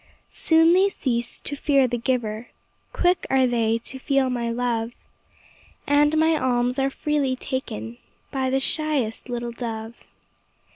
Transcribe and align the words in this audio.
Soon 0.31 0.73
they 0.73 0.89
cease 0.89 1.39
to 1.41 1.55
fear 1.55 1.87
the 1.87 1.99
giver, 1.99 2.47
Quick 2.91 3.27
are 3.29 3.45
they 3.45 3.77
to 3.85 3.99
feel 3.99 4.31
my 4.31 4.49
love, 4.49 4.93
And 5.85 6.17
my 6.17 6.35
alms 6.37 6.79
are 6.79 6.89
freely 6.89 7.35
taken 7.35 7.99
By 8.31 8.49
the 8.49 8.59
shyest 8.59 9.29
little 9.29 9.51
dove. 9.51 9.93